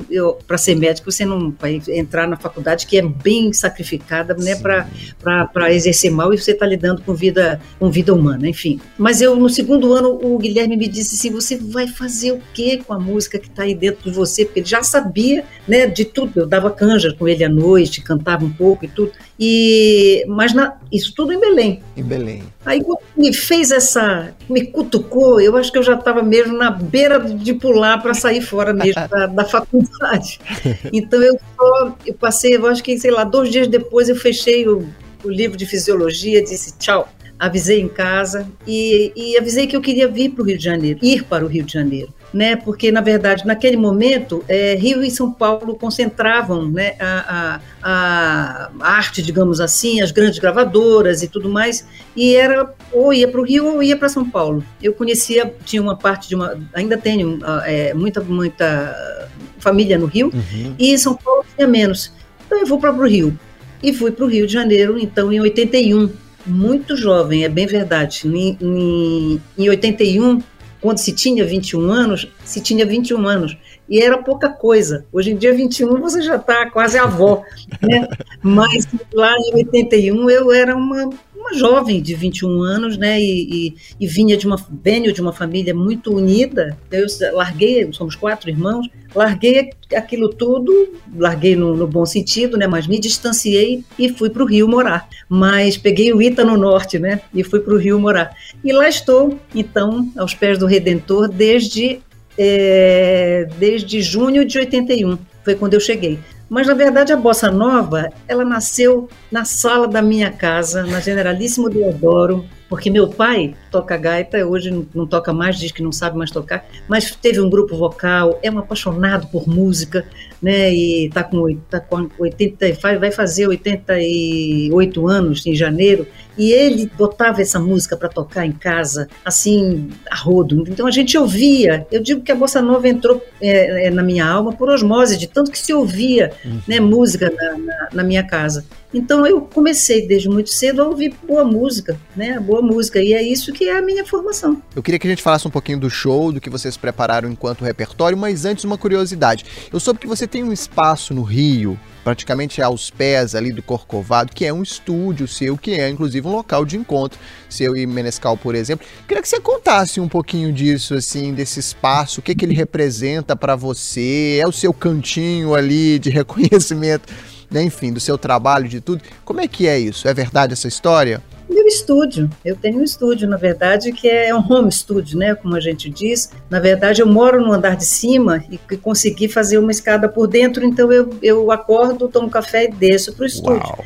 para 0.47 0.57
ser 0.57 0.75
médico 0.75 1.13
você 1.13 1.25
não 1.25 1.55
vai 1.59 1.81
entrar 1.89 2.27
na 2.27 2.37
faculdade 2.37 2.87
que 2.87 2.97
é 2.97 3.03
bem 3.03 3.53
sacrificada, 3.53 4.35
né, 4.35 4.57
para 4.57 5.75
exercer 5.75 6.11
mal 6.11 6.33
e 6.33 6.39
você 6.39 6.53
está 6.53 6.67
lidando 6.67 7.03
com 7.03 7.15
vida 7.15 7.61
com 7.79 7.91
vida 7.91 8.15
humana, 8.15 8.49
enfim. 8.49 8.81
Mas 8.97 9.21
eu 9.21 9.37
no 9.37 9.49
segundo 9.49 9.93
ano 9.93 10.19
o 10.23 10.39
Guilherme 10.39 10.77
me 10.77 10.89
disse 10.89 11.17
assim, 11.17 11.31
você 11.31 11.57
vai 11.57 11.87
fazer 11.87 12.33
o 12.33 12.41
que 12.55 12.79
com 12.79 12.93
a 12.93 12.99
música 12.99 13.39
que 13.39 13.49
está 13.49 13.65
aí 13.65 13.75
dentro 13.75 14.11
de 14.11 14.17
você? 14.17 14.45
Porque 14.45 14.61
ele 14.61 14.67
já 14.67 14.83
sabia, 14.83 15.45
né, 15.67 15.87
de 15.87 16.05
tudo. 16.05 16.41
Eu 16.41 16.47
dava 16.47 16.71
canja 16.71 17.15
com 17.15 17.29
ele 17.29 17.45
à 17.45 17.49
noite, 17.49 18.01
cantava 18.01 18.45
um 18.45 18.51
pouco 18.51 18.85
e 18.85 18.89
tudo. 18.89 19.13
E 19.39 20.25
mas 20.27 20.53
na, 20.53 20.77
isso 20.91 21.13
tudo 21.15 21.33
em 21.33 21.39
Belém. 21.39 21.81
Em 21.97 22.03
Belém. 22.03 22.43
Aí 22.67 22.83
me 23.17 23.33
fez 23.33 23.71
essa, 23.71 24.35
me 24.49 24.67
cutucou, 24.67 25.41
eu 25.41 25.57
acho 25.57 25.71
que 25.71 25.79
eu 25.79 25.83
já 25.83 25.95
estava 25.95 26.23
mesmo 26.23 26.57
na 26.57 26.71
beira 26.71 27.21
de 27.21 27.55
pular 27.55 28.03
para 28.03 28.15
sair 28.15 28.41
fora 28.41 28.73
mesmo 28.73 29.09
da, 29.09 29.27
da, 29.27 29.45
faculdade. 29.45 30.41
Então 30.93 31.23
eu 31.23 31.39
só, 31.57 31.97
eu 32.05 32.15
passei, 32.15 32.57
eu 32.57 32.67
acho 32.67 32.83
que, 32.83 32.99
sei 32.99 33.11
lá, 33.11 33.25
dois 33.25 33.51
dias 33.51 33.69
depois 33.69 34.09
eu 34.09 34.17
fechei 34.17 34.67
o, 34.69 34.89
o 35.25 35.29
livro 35.29 35.57
de 35.57 35.67
fisiologia, 35.67 36.43
disse 36.43 36.77
tchau, 36.77 37.09
avisei 37.39 37.81
em 37.81 37.89
casa 37.89 38.49
e, 38.67 39.13
e 39.15 39.39
avisei 39.39 39.67
que 39.67 39.77
eu 39.77 39.81
queria 39.81 40.09
vir 40.09 40.31
para 40.31 40.43
o 40.43 40.47
Rio 40.47 40.59
de 40.59 40.65
Janeiro, 40.65 40.99
ir 41.03 41.25
para 41.25 41.45
o 41.45 41.49
Rio 41.49 41.65
de 41.65 41.73
Janeiro 41.73 42.13
né? 42.33 42.57
Porque 42.57 42.93
na 42.93 43.01
verdade 43.01 43.47
naquele 43.47 43.77
momento 43.77 44.45
é, 44.49 44.75
Rio 44.75 45.03
e 45.03 45.11
São 45.11 45.33
Paulo 45.33 45.75
concentravam, 45.75 46.71
né? 46.71 46.95
A, 46.99 47.61
a, 47.83 48.71
a, 48.81 48.97
arte, 48.97 49.23
digamos 49.23 49.61
assim, 49.61 50.01
as 50.01 50.11
grandes 50.11 50.39
gravadoras 50.39 51.23
e 51.23 51.29
tudo 51.29 51.49
mais, 51.49 51.87
e 52.15 52.35
era 52.35 52.73
ou 52.93 53.13
ia 53.13 53.29
para 53.29 53.41
o 53.41 53.45
Rio 53.45 53.67
ou 53.67 53.83
ia 53.83 53.97
para 53.97 54.09
São 54.09 54.29
Paulo. 54.29 54.63
Eu 54.83 54.93
conhecia, 54.93 55.53
tinha 55.65 55.83
uma 55.83 55.97
parte 55.97 56.29
de 56.29 56.35
uma, 56.35 56.59
ainda 56.75 56.97
tenho 56.97 57.39
é, 57.65 57.95
muita 57.95 58.21
muita 58.21 59.29
família 59.59 59.99
no 59.99 60.07
Rio 60.07 60.31
uhum. 60.33 60.75
e 60.79 60.97
São 60.99 61.15
Paulo 61.15 61.45
tinha 61.57 61.67
menos. 61.67 62.13
Então 62.47 62.59
eu 62.59 62.67
vou 62.67 62.79
para 62.79 62.93
o 62.93 63.07
Rio 63.07 63.39
e 63.83 63.93
fui 63.93 64.11
para 64.11 64.25
o 64.25 64.29
Rio 64.29 64.47
de 64.47 64.53
Janeiro, 64.53 64.99
então 64.99 65.33
em 65.33 65.41
81 65.41 66.11
muito 66.47 66.97
jovem, 66.97 67.45
é 67.45 67.49
bem 67.49 67.67
verdade. 67.67 68.27
Em, 68.27 68.57
em, 68.61 69.41
em 69.57 69.69
81 69.69 70.41
quando 70.81 70.99
se 70.99 71.13
tinha 71.13 71.45
21 71.45 71.91
anos, 71.91 72.29
se 72.45 72.61
tinha 72.61 72.87
21 72.87 73.27
anos. 73.27 73.57
E 73.89 74.01
era 74.01 74.19
pouca 74.19 74.51
coisa. 74.51 75.07
Hoje 75.13 75.33
em 75.33 75.37
dia, 75.37 75.55
21, 75.55 76.01
você 76.01 76.21
já 76.21 76.37
está 76.37 76.69
quase 76.71 76.99
avó. 76.99 77.43
Né? 77.81 78.07
Mas 78.43 78.87
lá 79.13 79.35
em 79.39 79.55
81, 79.55 80.29
eu 80.29 80.53
era 80.53 80.77
uma, 80.77 81.09
uma 81.35 81.55
jovem 81.55 82.03
de 82.03 82.15
21 82.15 82.63
anos, 82.63 82.99
né? 82.99 83.21
E, 83.21 83.69
e, 83.69 83.75
e 83.99 84.07
vinha 84.07 84.37
de 84.37 84.47
uma, 84.47 84.57
venho 84.83 85.13
de 85.13 85.21
uma 85.21 85.33
família 85.33 85.75
muito 85.75 86.15
unida. 86.15 86.77
Eu 86.91 87.07
larguei, 87.33 87.91
somos 87.93 88.15
quatro 88.15 88.51
irmãos, 88.51 88.89
larguei 89.15 89.71
aquilo 89.95 90.29
tudo, 90.29 90.73
larguei 91.17 91.57
no, 91.57 91.75
no, 91.75 91.87
bom 91.87 92.05
sentido, 92.05 92.57
né? 92.57 92.67
Mas 92.67 92.87
me 92.87 92.99
distanciei 92.99 93.83
e 93.99 94.11
fui 94.11 94.29
para 94.29 94.43
o 94.43 94.47
Rio 94.47 94.69
morar. 94.69 95.09
Mas 95.29 95.79
peguei 95.79 96.13
o 96.13 96.21
Ita 96.21 96.45
no 96.45 96.57
norte, 96.57 96.99
né? 96.99 97.21
E 97.33 97.43
fui 97.43 97.61
para 97.61 97.75
o 97.75 97.79
Rio 97.79 97.99
morar. 97.99 98.35
E 98.63 98.73
lá 98.73 98.89
estou, 98.89 99.39
então, 99.55 100.11
aos 100.17 100.35
pés 100.35 100.59
do 100.59 100.67
Redentor 100.67 101.29
desde 101.29 102.01
é, 102.39 103.49
desde 103.59 104.01
junho 104.01 104.45
de 104.45 104.59
81. 104.59 105.19
Foi 105.45 105.55
quando 105.55 105.75
eu 105.75 105.81
cheguei. 105.81 106.19
Mas, 106.49 106.67
na 106.67 106.75
verdade, 106.75 107.13
a 107.13 107.17
Bossa 107.17 107.51
Nova, 107.51 108.09
ela 108.27 108.45
nasceu 108.45 109.09
na 109.31 109.45
sala 109.45 109.87
da 109.87 110.01
minha 110.01 110.31
casa, 110.31 110.83
na 110.85 110.99
Generalíssimo 110.99 111.69
Deodoro, 111.69 112.47
porque 112.71 112.89
meu 112.89 113.09
pai 113.09 113.55
toca 113.71 113.97
gaita, 113.97 114.47
hoje 114.47 114.71
não, 114.71 114.87
não, 114.95 115.07
toca 115.07 115.33
mais, 115.33 115.59
diz 115.59 115.73
que 115.73 115.83
não 115.83 115.93
sabe 115.93 116.17
mais 116.17 116.31
tocar, 116.31 116.67
mas 116.87 117.11
teve 117.15 117.41
um 117.41 117.51
grupo 117.51 117.77
vocal, 117.77 118.39
é 118.43 118.51
um 118.51 118.59
apaixonado 118.59 119.27
por 119.29 119.47
música, 119.47 120.07
né? 120.41 120.73
E 120.73 121.07
está 121.07 121.23
com, 121.23 121.55
tá 121.71 121.81
com 121.81 122.09
80, 122.19 122.67
vai 122.99 123.11
fazer 123.11 123.47
88 123.47 125.09
anos 125.09 125.47
em 125.47 125.55
janeiro, 125.55 126.07
e 126.39 126.53
ele 126.53 126.91
botava 126.97 127.43
essa 127.43 127.59
música 127.59 127.97
para 127.97 128.09
tocar 128.09 128.47
em 128.47 128.53
casa, 128.53 129.09
assim, 129.25 129.91
a 130.09 130.15
rodo. 130.15 130.65
Então 130.69 130.87
a 130.87 130.91
gente 130.91 131.19
ouvia. 131.19 131.87
Eu 131.91 132.01
digo 132.01 132.21
que 132.21 132.31
a 132.31 132.35
bossa 132.35 132.63
nova 132.63 132.89
entrou 132.89 133.21
é, 133.41 133.87
é, 133.87 133.91
na 133.91 134.03
minha 134.03 134.27
alma 134.27 134.53
por 134.53 134.71
osmose, 134.71 135.19
de 135.19 135.27
tanto 135.27 135.51
que 135.51 135.59
se 135.59 135.75
ouvia 135.75 136.33
uhum. 136.45 136.61
né, 136.67 136.79
música 136.79 137.31
na, 137.31 137.59
na, 137.59 137.89
na 137.93 138.05
minha 138.05 138.23
casa. 138.23 138.65
Então 138.93 139.27
eu 139.27 139.43
comecei 139.43 140.07
desde 140.07 140.29
muito 140.29 140.51
cedo 140.51 140.81
a 140.81 140.87
ouvir 140.87 141.15
boa 141.27 141.45
música, 141.45 141.99
né? 142.17 142.41
Boa 142.41 142.63
música. 142.63 143.01
E 143.03 143.13
é 143.13 143.23
isso 143.23 143.53
que 143.53 143.69
é 143.69 143.77
a 143.77 143.83
minha 143.83 144.05
formação. 144.05 144.63
Eu 144.75 144.83
queria 144.83 144.99
que 144.99 145.07
a 145.07 145.11
gente 145.11 145.23
falasse 145.23 145.47
um 145.47 145.51
pouquinho 145.51 145.79
do 145.79 145.91
show, 145.91 146.33
do 146.33 146.41
que 146.41 146.49
vocês 146.49 146.77
prepararam 146.77 147.29
enquanto 147.29 147.65
repertório, 147.65 148.17
mas 148.17 148.45
antes 148.45 148.65
uma 148.65 148.79
curiosidade. 148.79 149.45
Eu 149.71 149.79
soube 149.79 150.01
que 150.01 150.07
você 150.07 150.27
tem 150.27 150.43
um 150.43 150.53
espaço 150.53 151.13
no 151.13 151.23
Rio, 151.23 151.79
praticamente 152.09 152.63
aos 152.63 152.89
pés 152.89 153.35
ali 153.35 153.53
do 153.53 153.63
Corcovado, 153.63 154.33
que 154.33 154.47
é 154.47 154.51
um 154.51 154.63
estúdio 154.63 155.29
seu, 155.29 155.59
que 155.59 155.73
é 155.73 155.91
inclusive 155.91 156.27
um 156.27 156.33
local 156.33 156.65
de 156.65 156.75
encontro, 156.75 157.19
seu 157.51 157.77
e 157.77 157.87
Menescal, 157.87 158.35
por 158.35 158.55
exemplo. 158.55 158.87
Queria 159.07 159.21
que 159.21 159.29
você 159.29 159.39
contasse 159.39 160.01
um 160.01 160.09
pouquinho 160.09 160.51
disso, 160.51 160.95
assim, 160.95 161.35
desse 161.35 161.61
espaço, 161.61 162.21
o 162.21 162.23
que, 162.23 162.35
que 162.35 162.47
ele 162.47 162.55
representa 162.55 163.37
para 163.37 163.55
você, 163.55 164.39
é 164.41 164.49
o 164.49 164.53
seu 164.53 164.73
cantinho 164.73 165.55
ali 165.55 165.99
de 165.99 166.09
reconhecimento 166.09 167.13
né, 167.51 167.63
enfim, 167.63 167.93
do 167.93 168.01
seu 168.01 168.17
trabalho, 168.17 168.67
de 168.67 168.81
tudo. 168.81 169.03
Como 169.23 169.43
é 169.43 169.47
que 169.47 169.67
é 169.67 169.79
isso? 169.79 170.09
É 170.09 170.15
verdade 170.15 170.55
essa 170.55 170.69
história? 170.69 171.23
Meu 171.69 171.75
estúdio, 171.75 172.31
eu 172.43 172.57
tenho 172.57 172.81
um 172.81 172.83
estúdio, 172.83 173.29
na 173.29 173.37
verdade, 173.37 173.93
que 173.93 174.09
é 174.09 174.35
um 174.35 174.39
home 174.39 174.73
studio, 174.73 175.19
né, 175.19 175.35
como 175.35 175.55
a 175.55 175.61
gente 175.61 175.91
diz. 175.91 176.31
Na 176.49 176.59
verdade, 176.59 177.03
eu 177.03 177.07
moro 177.07 177.45
no 177.45 177.53
andar 177.53 177.77
de 177.77 177.85
cima 177.85 178.43
e 178.51 178.57
consegui 178.79 179.29
fazer 179.29 179.59
uma 179.59 179.71
escada 179.71 180.09
por 180.09 180.27
dentro, 180.27 180.65
então 180.65 180.91
eu, 180.91 181.11
eu 181.23 181.53
acordo, 181.53 182.09
tomo 182.09 182.31
café 182.31 182.65
e 182.65 182.73
desço 182.73 183.13
para 183.13 183.25
o 183.25 183.27
estúdio. 183.27 183.61
Uau. 183.61 183.85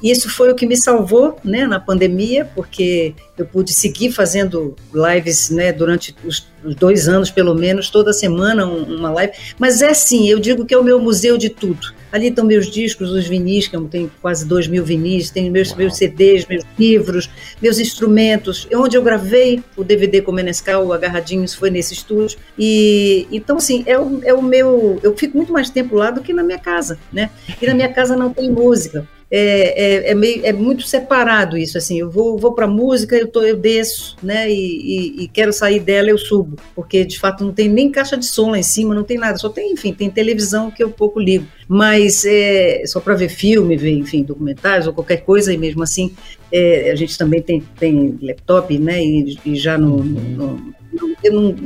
Isso 0.00 0.30
foi 0.30 0.52
o 0.52 0.54
que 0.54 0.66
me 0.66 0.76
salvou 0.76 1.36
né, 1.42 1.66
na 1.66 1.80
pandemia, 1.80 2.48
porque 2.54 3.12
eu 3.36 3.44
pude 3.44 3.72
seguir 3.72 4.12
fazendo 4.12 4.76
lives 4.92 5.50
né, 5.50 5.72
durante 5.72 6.14
os, 6.24 6.46
os 6.64 6.76
dois 6.76 7.08
anos, 7.08 7.28
pelo 7.28 7.56
menos, 7.56 7.90
toda 7.90 8.12
semana 8.12 8.66
uma 8.66 9.10
live. 9.10 9.32
Mas 9.58 9.82
é 9.82 9.92
sim, 9.94 10.28
eu 10.28 10.38
digo 10.38 10.64
que 10.64 10.72
é 10.72 10.78
o 10.78 10.84
meu 10.84 11.00
museu 11.00 11.36
de 11.36 11.50
tudo. 11.50 11.92
Ali 12.14 12.28
estão 12.28 12.44
meus 12.44 12.70
discos, 12.70 13.10
os 13.10 13.26
vinis, 13.26 13.66
que 13.66 13.74
eu 13.74 13.88
tenho 13.88 14.08
quase 14.22 14.46
dois 14.46 14.68
mil 14.68 14.84
vinis, 14.84 15.30
tenho 15.30 15.50
meus, 15.50 15.74
meus 15.74 15.96
CDs, 15.96 16.46
meus 16.46 16.62
livros, 16.78 17.28
meus 17.60 17.80
instrumentos. 17.80 18.68
Onde 18.72 18.96
eu 18.96 19.02
gravei 19.02 19.60
o 19.76 19.82
DVD 19.82 20.22
com 20.22 20.30
o 20.30 20.34
Menescal, 20.34 20.86
o 20.86 20.92
Agarradinhos, 20.92 21.54
foi 21.54 21.70
nesse 21.70 21.92
estúdio. 21.92 22.38
E 22.56 23.26
então, 23.32 23.56
assim, 23.56 23.82
é 23.84 23.98
o, 23.98 24.20
é 24.22 24.32
o 24.32 24.40
meu. 24.40 25.00
Eu 25.02 25.16
fico 25.16 25.36
muito 25.36 25.52
mais 25.52 25.70
tempo 25.70 25.96
lá 25.96 26.12
do 26.12 26.20
que 26.20 26.32
na 26.32 26.44
minha 26.44 26.58
casa, 26.58 27.00
né? 27.12 27.30
E 27.60 27.66
na 27.66 27.74
minha 27.74 27.92
casa 27.92 28.14
não 28.14 28.32
tem 28.32 28.48
música 28.48 29.04
é, 29.36 30.06
é, 30.06 30.10
é, 30.12 30.14
meio, 30.14 30.46
é 30.46 30.52
muito 30.52 30.86
separado 30.86 31.58
isso, 31.58 31.76
assim, 31.76 31.98
eu 31.98 32.08
vou, 32.08 32.38
vou 32.38 32.52
para 32.52 32.68
música, 32.68 33.16
eu, 33.16 33.26
tô, 33.26 33.42
eu 33.42 33.56
desço, 33.56 34.16
né, 34.22 34.48
e, 34.48 34.54
e, 34.54 35.24
e, 35.24 35.28
quero 35.28 35.52
sair 35.52 35.80
dela, 35.80 36.08
eu 36.08 36.16
subo, 36.16 36.56
porque 36.72 37.04
de 37.04 37.18
fato 37.18 37.42
não 37.44 37.52
tem 37.52 37.68
nem 37.68 37.90
caixa 37.90 38.16
de 38.16 38.26
som 38.26 38.52
lá 38.52 38.58
em 38.60 38.62
cima, 38.62 38.94
não 38.94 39.02
tem 39.02 39.18
nada, 39.18 39.36
só 39.36 39.48
tem, 39.48 39.72
enfim, 39.72 39.92
tem 39.92 40.08
televisão 40.08 40.70
que 40.70 40.84
eu 40.84 40.88
pouco 40.88 41.18
ligo, 41.18 41.48
mas 41.66 42.24
é 42.24 42.84
só 42.86 43.00
para 43.00 43.16
ver 43.16 43.28
filme, 43.28 43.76
ver, 43.76 43.90
enfim, 43.90 44.22
documentários 44.22 44.86
ou 44.86 44.92
qualquer 44.92 45.22
coisa, 45.22 45.52
e 45.52 45.58
mesmo 45.58 45.82
assim, 45.82 46.14
é, 46.52 46.92
a 46.92 46.94
gente 46.94 47.18
também 47.18 47.42
tem, 47.42 47.60
tem 47.76 48.16
laptop, 48.22 48.78
né, 48.78 49.04
e, 49.04 49.36
e 49.44 49.56
já 49.56 49.76
não, 49.76 49.98
eu, 51.24 51.56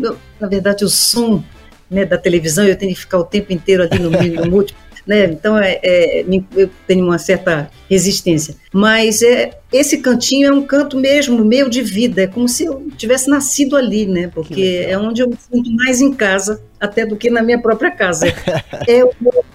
na 0.40 0.48
verdade, 0.48 0.86
o 0.86 0.88
som 0.88 1.44
né, 1.90 2.06
da 2.06 2.16
televisão, 2.16 2.66
eu 2.66 2.76
tenho 2.76 2.94
que 2.94 3.00
ficar 3.00 3.18
o 3.18 3.24
tempo 3.24 3.52
inteiro 3.52 3.82
ali 3.82 3.98
no, 3.98 4.10
no 4.10 4.50
múltiplo 4.50 4.87
né? 5.08 5.24
Então 5.24 5.56
é, 5.58 5.80
é, 5.82 6.24
eu 6.54 6.70
tenho 6.86 7.06
uma 7.06 7.18
certa 7.18 7.70
resistência. 7.88 8.54
Mas 8.70 9.22
é, 9.22 9.58
esse 9.72 9.98
cantinho 9.98 10.48
é 10.48 10.52
um 10.52 10.66
canto 10.66 10.98
mesmo 10.98 11.42
meu 11.42 11.70
de 11.70 11.80
vida, 11.80 12.22
é 12.22 12.26
como 12.26 12.46
se 12.46 12.66
eu 12.66 12.86
tivesse 12.94 13.30
nascido 13.30 13.74
ali, 13.74 14.04
né? 14.04 14.30
Porque 14.32 14.84
é 14.86 14.98
onde 14.98 15.22
eu 15.22 15.28
me 15.30 15.36
sinto 15.36 15.70
mais 15.72 16.02
em 16.02 16.12
casa 16.12 16.62
até 16.78 17.06
do 17.06 17.16
que 17.16 17.30
na 17.30 17.42
minha 17.42 17.60
própria 17.60 17.90
casa. 17.90 18.26
é, 18.86 19.02
o, 19.02 19.10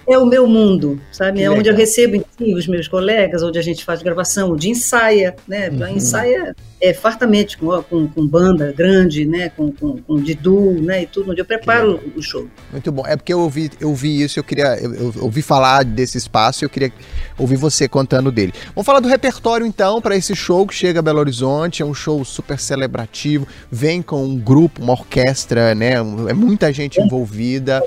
é 0.06 0.18
o 0.18 0.26
meu 0.26 0.46
mundo, 0.46 1.00
sabe? 1.10 1.42
é 1.42 1.50
onde 1.50 1.68
eu 1.68 1.74
recebo 1.74 2.24
si, 2.38 2.54
os 2.54 2.66
meus 2.66 2.88
colegas, 2.88 3.42
onde 3.42 3.58
a 3.58 3.62
gente 3.62 3.84
faz 3.84 4.02
gravação, 4.02 4.52
onde 4.52 4.68
ensaia, 4.68 5.34
né? 5.48 5.70
Uhum. 5.70 5.96
Ensaia 5.96 6.54
é, 6.80 6.92
fartamente 6.92 7.56
com, 7.56 7.82
com, 7.82 8.06
com, 8.06 8.26
banda 8.26 8.72
grande, 8.76 9.24
né? 9.24 9.48
Com, 9.50 9.72
com, 9.72 9.98
com 9.98 10.16
Didu, 10.16 10.80
né? 10.82 11.02
E 11.02 11.06
tudo, 11.06 11.30
onde 11.30 11.40
eu 11.40 11.44
preparo 11.44 12.00
o 12.14 12.22
show. 12.22 12.48
Muito 12.70 12.92
bom. 12.92 13.06
É 13.06 13.16
porque 13.16 13.32
eu 13.32 13.40
ouvi, 13.40 13.70
eu 13.80 13.88
ouvi 13.88 14.22
isso, 14.22 14.38
eu 14.38 14.44
queria, 14.44 14.76
eu, 14.80 14.94
eu 14.94 15.14
ouvi 15.22 15.42
falar 15.42 15.84
desse 15.84 16.18
espaço, 16.18 16.64
eu 16.64 16.68
queria 16.68 16.92
ouvir 17.38 17.56
você 17.56 17.88
contando 17.88 18.30
dele. 18.30 18.52
Vamos 18.74 18.86
falar 18.86 19.00
do 19.00 19.08
repertório 19.08 19.66
então 19.66 20.00
para 20.00 20.16
esse 20.16 20.34
show 20.36 20.66
que 20.66 20.74
chega 20.74 21.00
a 21.00 21.02
Belo 21.02 21.20
Horizonte, 21.20 21.82
é 21.82 21.86
um 21.86 21.94
show 21.94 22.24
super 22.24 22.58
celebrativo, 22.58 23.46
vem 23.70 24.02
com 24.02 24.24
um 24.24 24.38
grupo, 24.38 24.82
uma 24.82 24.92
orquestra, 24.92 25.74
né? 25.74 25.94
É 26.28 26.32
muita 26.32 26.72
gente 26.72 27.00
envolvida 27.00 27.24
envolvida. 27.24 27.82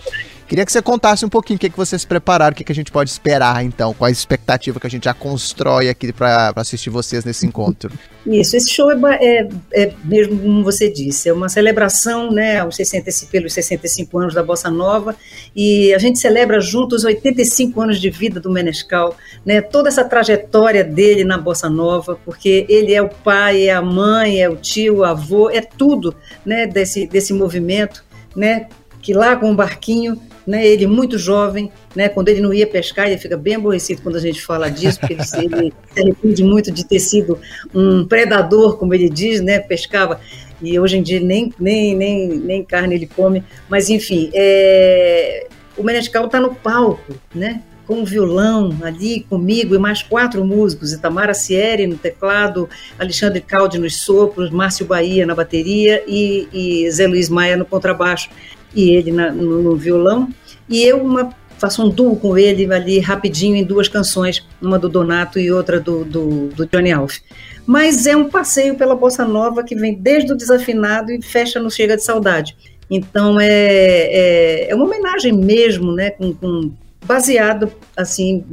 Queria 0.47 0.65
que 0.65 0.71
você 0.71 0.81
contasse 0.81 1.25
um 1.25 1.29
pouquinho 1.29 1.57
o 1.57 1.59
que, 1.59 1.69
que 1.69 1.75
vocês 1.75 2.05
prepararam, 2.05 2.53
o 2.53 2.55
que, 2.55 2.63
que 2.63 2.71
a 2.71 2.75
gente 2.75 2.89
pode 2.89 3.09
esperar, 3.09 3.65
então, 3.65 3.93
qual 3.93 4.07
a 4.07 4.11
expectativa 4.11 4.79
que 4.79 4.87
a 4.87 4.89
gente 4.89 5.03
já 5.03 5.13
constrói 5.13 5.89
aqui 5.89 6.13
para 6.13 6.53
assistir 6.55 6.89
vocês 6.89 7.25
nesse 7.25 7.45
encontro. 7.45 7.91
Isso, 8.25 8.55
esse 8.55 8.69
show 8.69 8.89
é, 8.89 8.97
é, 9.19 9.49
é, 9.73 9.93
mesmo 10.05 10.39
como 10.39 10.63
você 10.63 10.89
disse, 10.89 11.27
é 11.27 11.33
uma 11.33 11.49
celebração 11.49 12.31
né, 12.31 12.59
aos 12.59 12.77
65, 12.77 13.29
pelos 13.29 13.53
65 13.53 14.19
anos 14.19 14.33
da 14.33 14.41
Bossa 14.41 14.71
Nova, 14.71 15.17
e 15.53 15.93
a 15.93 15.97
gente 15.97 16.17
celebra 16.17 16.61
juntos 16.61 16.99
os 16.99 17.03
85 17.03 17.81
anos 17.81 17.99
de 17.99 18.09
vida 18.09 18.39
do 18.39 18.49
Menescal, 18.49 19.17
né, 19.45 19.59
toda 19.59 19.89
essa 19.89 20.05
trajetória 20.05 20.81
dele 20.81 21.25
na 21.25 21.37
Bossa 21.37 21.69
Nova, 21.69 22.17
porque 22.23 22.65
ele 22.69 22.93
é 22.93 23.01
o 23.01 23.09
pai, 23.09 23.63
é 23.63 23.73
a 23.73 23.81
mãe, 23.81 24.41
é 24.41 24.49
o 24.49 24.55
tio, 24.55 24.99
o 24.99 25.03
avô, 25.03 25.49
é 25.49 25.59
tudo 25.59 26.15
né, 26.45 26.65
desse, 26.65 27.05
desse 27.05 27.33
movimento, 27.33 28.05
né, 28.33 28.67
que 29.01 29.13
lá 29.13 29.35
com 29.35 29.51
o 29.51 29.55
barquinho, 29.55 30.21
né, 30.47 30.65
ele 30.65 30.87
muito 30.87 31.19
jovem, 31.19 31.69
né, 31.93 32.07
quando 32.07 32.29
ele 32.29 32.39
não 32.39 32.53
ia 32.53 32.65
pescar, 32.65 33.07
ele 33.07 33.17
fica 33.17 33.35
bem 33.35 33.55
aborrecido 33.55 34.01
quando 34.01 34.15
a 34.15 34.21
gente 34.21 34.41
fala 34.41 34.69
disso, 34.71 34.99
porque 34.99 35.13
ele, 35.13 35.21
ele 35.41 35.73
se 35.93 35.99
arrepende 35.99 36.43
muito 36.43 36.71
de 36.71 36.85
ter 36.85 36.99
sido 36.99 37.37
um 37.75 38.05
predador, 38.05 38.77
como 38.77 38.93
ele 38.93 39.09
diz, 39.09 39.41
né, 39.41 39.59
pescava, 39.59 40.21
e 40.61 40.79
hoje 40.79 40.97
em 40.97 41.03
dia 41.03 41.19
nem, 41.19 41.53
nem, 41.59 41.95
nem, 41.95 42.27
nem 42.29 42.63
carne 42.63 42.95
ele 42.95 43.05
come, 43.05 43.43
mas 43.69 43.89
enfim, 43.89 44.31
é, 44.33 45.47
o 45.77 45.83
Menescal 45.83 46.25
está 46.25 46.39
no 46.39 46.55
palco, 46.55 47.13
né, 47.35 47.61
com 47.85 48.01
o 48.01 48.05
violão 48.05 48.77
ali 48.81 49.21
comigo 49.29 49.73
e 49.73 49.79
mais 49.79 50.03
quatro 50.03 50.43
músicos, 50.43 50.91
Itamara 50.91 51.33
Sieri 51.33 51.87
no 51.87 51.97
teclado, 51.97 52.69
Alexandre 52.99 53.39
Caldi 53.39 53.79
nos 53.79 54.01
sopros, 54.01 54.51
Márcio 54.51 54.85
Bahia 54.85 55.25
na 55.25 55.33
bateria 55.33 56.03
e, 56.05 56.49
e 56.51 56.91
Zé 56.91 57.07
Luiz 57.07 57.29
Maia 57.29 57.55
no 57.55 57.65
contrabaixo 57.65 58.29
e 58.73 58.91
ele 58.91 59.11
na, 59.11 59.31
no, 59.31 59.61
no, 59.61 59.75
violão, 59.75 60.29
e 60.69 60.83
eu 60.83 61.01
uma, 61.01 61.29
faço 61.57 61.83
um 61.83 61.89
duo 61.89 62.15
com 62.15 62.37
ele 62.37 62.71
ali 62.73 62.99
rapidinho 62.99 63.55
em 63.55 63.63
duas 63.63 63.87
canções, 63.87 64.45
uma 64.61 64.77
do 64.77 64.89
Donato 64.89 65.39
e 65.39 65.51
outra 65.51 65.79
do, 65.79 66.03
do, 66.03 66.47
do 66.49 66.65
Johnny 66.65 66.91
Alf. 66.91 67.17
Mas 67.65 68.05
é 68.05 68.15
um 68.15 68.29
passeio 68.29 68.75
pela 68.75 68.95
bossa 68.95 69.25
nova 69.25 69.63
que 69.63 69.75
vem 69.75 69.93
desde 69.93 70.31
o 70.31 70.37
desafinado 70.37 71.11
e 71.11 71.21
fecha 71.21 71.59
no 71.59 71.69
Chega 71.69 71.97
de 71.97 72.03
Saudade. 72.03 72.55
Então 72.89 73.39
é, 73.39 73.47
é, 73.49 74.69
é 74.69 74.75
uma 74.75 74.85
homenagem 74.85 75.33
mesmo, 75.33 75.91
né, 75.91 76.11
com, 76.11 76.33
com 76.33 76.71
baseado 77.07 77.71
assim 77.95 78.43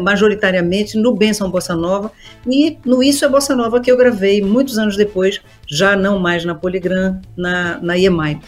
majoritariamente 0.00 0.96
no 0.96 1.14
Benção 1.14 1.50
Bossa 1.50 1.76
Nova 1.76 2.10
e 2.46 2.78
no 2.84 3.02
Isso 3.02 3.24
é 3.24 3.28
Bossa 3.28 3.54
Nova 3.54 3.80
que 3.80 3.90
eu 3.90 3.96
gravei 3.96 4.40
muitos 4.40 4.78
anos 4.78 4.96
depois, 4.96 5.40
já 5.66 5.94
não 5.94 6.18
mais 6.18 6.44
na 6.44 6.54
Poligram, 6.54 7.20
na, 7.36 7.78
na 7.82 7.98
EMI. 7.98 8.40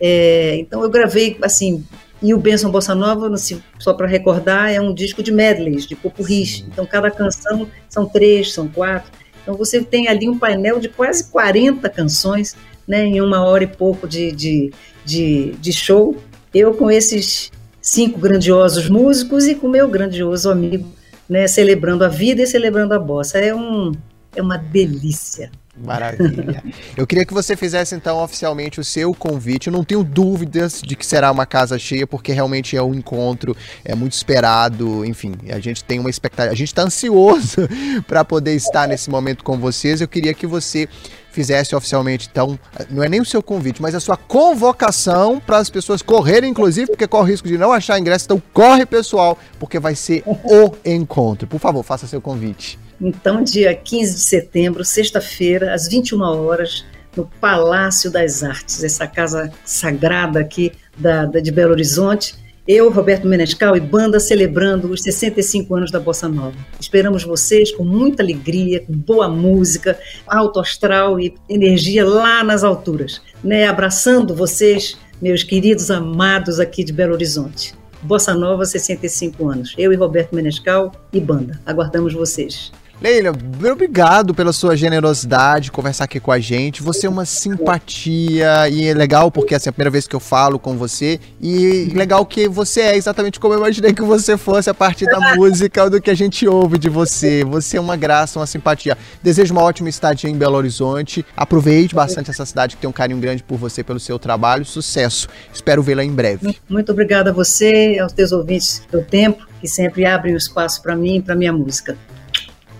É, 0.00 0.56
então 0.56 0.82
eu 0.82 0.90
gravei 0.90 1.36
assim 1.42 1.84
e 2.20 2.34
o 2.34 2.38
Benção 2.38 2.70
Bossa 2.70 2.94
Nova, 2.94 3.32
só 3.78 3.94
para 3.94 4.06
recordar, 4.06 4.72
é 4.72 4.80
um 4.80 4.92
disco 4.92 5.22
de 5.22 5.30
medleys, 5.30 5.86
de 5.86 5.94
popurris. 5.94 6.64
Então 6.66 6.84
cada 6.84 7.10
canção 7.10 7.68
são 7.88 8.06
três, 8.06 8.52
são 8.52 8.66
quatro. 8.66 9.10
Então 9.42 9.56
você 9.56 9.80
tem 9.82 10.08
ali 10.08 10.28
um 10.28 10.36
painel 10.36 10.80
de 10.80 10.88
quase 10.88 11.30
40 11.30 11.88
canções, 11.88 12.56
né, 12.86 13.04
em 13.04 13.20
uma 13.20 13.44
hora 13.44 13.64
e 13.64 13.68
pouco 13.68 14.08
de, 14.08 14.32
de, 14.32 14.72
de, 15.04 15.52
de 15.60 15.72
show. 15.72 16.16
Eu 16.52 16.74
com 16.74 16.90
esses 16.90 17.52
cinco 17.80 18.18
grandiosos 18.18 18.88
músicos 18.88 19.46
e 19.46 19.54
com 19.54 19.68
meu 19.68 19.88
grandioso 19.88 20.50
amigo, 20.50 20.92
né, 21.28 21.46
celebrando 21.46 22.04
a 22.04 22.08
vida 22.08 22.42
e 22.42 22.46
celebrando 22.46 22.94
a 22.94 22.98
bossa. 22.98 23.38
É, 23.38 23.54
um, 23.54 23.92
é 24.34 24.42
uma 24.42 24.56
delícia. 24.56 25.52
Maravilha. 25.84 26.62
Eu 26.96 27.06
queria 27.06 27.24
que 27.24 27.32
você 27.32 27.56
fizesse 27.56 27.94
então 27.94 28.22
oficialmente 28.22 28.80
o 28.80 28.84
seu 28.84 29.14
convite. 29.14 29.68
Eu 29.68 29.72
não 29.72 29.84
tenho 29.84 30.02
dúvidas 30.02 30.82
de 30.82 30.96
que 30.96 31.06
será 31.06 31.30
uma 31.30 31.46
casa 31.46 31.78
cheia, 31.78 32.06
porque 32.06 32.32
realmente 32.32 32.76
é 32.76 32.82
um 32.82 32.94
encontro, 32.94 33.56
é 33.84 33.94
muito 33.94 34.12
esperado. 34.12 35.04
Enfim, 35.04 35.34
a 35.50 35.58
gente 35.60 35.84
tem 35.84 35.98
uma 35.98 36.10
expectativa, 36.10 36.52
a 36.52 36.56
gente 36.56 36.68
está 36.68 36.82
ansioso 36.82 37.68
para 38.06 38.24
poder 38.24 38.54
estar 38.54 38.88
nesse 38.88 39.08
momento 39.10 39.44
com 39.44 39.58
vocês. 39.58 40.00
Eu 40.00 40.08
queria 40.08 40.34
que 40.34 40.46
você 40.46 40.88
fizesse 41.30 41.76
oficialmente, 41.76 42.28
então, 42.30 42.58
não 42.90 43.02
é 43.02 43.08
nem 43.08 43.20
o 43.20 43.24
seu 43.24 43.40
convite, 43.40 43.80
mas 43.80 43.94
a 43.94 44.00
sua 44.00 44.16
convocação 44.16 45.38
para 45.38 45.58
as 45.58 45.70
pessoas 45.70 46.02
correrem, 46.02 46.50
inclusive, 46.50 46.88
porque 46.88 47.06
corre 47.06 47.28
o 47.28 47.30
risco 47.30 47.46
de 47.46 47.56
não 47.56 47.72
achar 47.72 47.98
ingresso. 47.98 48.24
Então, 48.24 48.42
corre, 48.52 48.84
pessoal, 48.84 49.38
porque 49.60 49.78
vai 49.78 49.94
ser 49.94 50.24
o 50.26 50.74
encontro. 50.84 51.46
Por 51.46 51.60
favor, 51.60 51.84
faça 51.84 52.08
seu 52.08 52.20
convite. 52.20 52.76
Então, 53.00 53.42
dia 53.42 53.74
15 53.74 54.14
de 54.14 54.20
setembro, 54.20 54.84
sexta-feira, 54.84 55.72
às 55.72 55.88
21 55.88 56.20
horas, 56.20 56.84
no 57.16 57.26
Palácio 57.40 58.10
das 58.10 58.42
Artes, 58.42 58.82
essa 58.82 59.06
casa 59.06 59.50
sagrada 59.64 60.40
aqui 60.40 60.72
da, 60.96 61.26
da, 61.26 61.40
de 61.40 61.50
Belo 61.50 61.72
Horizonte. 61.72 62.34
Eu, 62.66 62.90
Roberto 62.90 63.26
Menescal 63.26 63.76
e 63.76 63.80
banda 63.80 64.20
celebrando 64.20 64.92
os 64.92 65.02
65 65.02 65.74
anos 65.74 65.90
da 65.90 65.98
Bossa 65.98 66.28
Nova. 66.28 66.54
Esperamos 66.78 67.24
vocês 67.24 67.72
com 67.72 67.82
muita 67.82 68.22
alegria, 68.22 68.80
com 68.80 68.92
boa 68.92 69.26
música, 69.26 69.98
alto 70.26 70.60
astral 70.60 71.18
e 71.18 71.34
energia 71.48 72.04
lá 72.04 72.44
nas 72.44 72.62
alturas. 72.62 73.22
Né? 73.42 73.66
Abraçando 73.66 74.34
vocês, 74.34 74.98
meus 75.20 75.42
queridos 75.42 75.90
amados 75.90 76.60
aqui 76.60 76.84
de 76.84 76.92
Belo 76.92 77.14
Horizonte. 77.14 77.74
Bossa 78.02 78.34
Nova, 78.34 78.66
65 78.66 79.48
anos. 79.48 79.74
Eu 79.78 79.92
e 79.92 79.96
Roberto 79.96 80.34
Menescal 80.34 80.92
e 81.10 81.20
banda. 81.20 81.58
Aguardamos 81.64 82.12
vocês. 82.12 82.70
Leila, 83.00 83.32
obrigado 83.70 84.34
pela 84.34 84.52
sua 84.52 84.76
generosidade, 84.76 85.70
conversar 85.70 86.02
aqui 86.02 86.18
com 86.18 86.32
a 86.32 86.40
gente. 86.40 86.82
Você 86.82 87.06
é 87.06 87.08
uma 87.08 87.24
simpatia 87.24 88.68
e 88.68 88.88
é 88.88 88.92
legal 88.92 89.30
porque 89.30 89.54
assim, 89.54 89.68
é 89.68 89.70
a 89.70 89.72
primeira 89.72 89.90
vez 89.90 90.08
que 90.08 90.16
eu 90.16 90.20
falo 90.20 90.58
com 90.58 90.76
você 90.76 91.20
e 91.40 91.92
legal 91.94 92.26
que 92.26 92.48
você 92.48 92.80
é 92.80 92.96
exatamente 92.96 93.38
como 93.38 93.54
eu 93.54 93.58
imaginei 93.58 93.92
que 93.92 94.02
você 94.02 94.36
fosse 94.36 94.68
a 94.68 94.74
partir 94.74 95.06
da 95.06 95.36
música 95.36 95.88
do 95.88 96.00
que 96.00 96.10
a 96.10 96.14
gente 96.14 96.48
ouve 96.48 96.76
de 96.76 96.88
você. 96.88 97.44
Você 97.44 97.76
é 97.76 97.80
uma 97.80 97.94
graça, 97.94 98.40
uma 98.40 98.46
simpatia. 98.46 98.98
Desejo 99.22 99.54
uma 99.54 99.62
ótima 99.62 99.88
estadia 99.88 100.28
em 100.28 100.36
Belo 100.36 100.56
Horizonte. 100.56 101.24
Aproveite 101.36 101.94
bastante 101.94 102.30
essa 102.30 102.44
cidade 102.44 102.74
que 102.74 102.80
tem 102.80 102.90
um 102.90 102.92
carinho 102.92 103.20
grande 103.20 103.44
por 103.44 103.58
você, 103.58 103.84
pelo 103.84 104.00
seu 104.00 104.18
trabalho. 104.18 104.64
Sucesso. 104.64 105.28
Espero 105.54 105.84
vê-la 105.84 106.02
em 106.02 106.10
breve. 106.10 106.58
Muito 106.68 106.90
obrigada 106.90 107.30
a 107.30 107.32
você, 107.32 107.96
aos 108.00 108.12
teus 108.12 108.32
ouvintes 108.32 108.82
do 108.90 109.02
tempo 109.02 109.46
que 109.60 109.68
sempre 109.68 110.04
abrem 110.04 110.34
o 110.34 110.36
espaço 110.36 110.82
para 110.82 110.96
mim 110.96 111.18
e 111.18 111.22
para 111.22 111.36
minha 111.36 111.52
música. 111.52 111.96